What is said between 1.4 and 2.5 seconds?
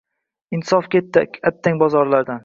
attang, bozorlardan